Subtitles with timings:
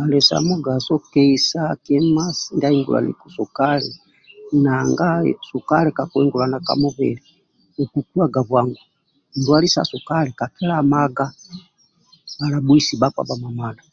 [0.00, 3.90] Ali sa mugaso keisa kima ndia ahingulaniku saukali
[4.62, 5.08] nanga
[5.48, 7.22] sukali kakuingulana ka mubili
[7.82, 8.82] okukuwga bwangu
[9.38, 11.26] ndwali sa sukali kakilamaga
[12.44, 13.84] alabhuisi bhakpa bhamamadha